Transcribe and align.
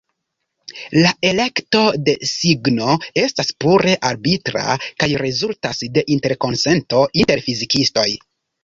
La 1.01 1.09
elekto 1.31 1.81
de 2.07 2.15
signo 2.31 2.97
estas 3.27 3.53
pure 3.65 3.95
arbitra 4.13 4.67
kaj 5.05 5.11
rezultas 5.27 5.87
de 5.99 6.07
interkonsento 6.19 7.09
inter 7.25 7.49
fizikistoj. 7.51 8.11